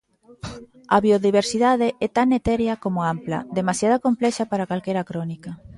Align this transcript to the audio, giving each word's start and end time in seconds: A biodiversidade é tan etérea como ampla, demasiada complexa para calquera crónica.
A 0.95 0.97
biodiversidade 1.05 1.87
é 2.05 2.07
tan 2.17 2.27
etérea 2.39 2.79
como 2.83 3.05
ampla, 3.13 3.39
demasiada 3.57 4.03
complexa 4.07 4.43
para 4.51 4.69
calquera 4.71 5.07
crónica. 5.09 5.51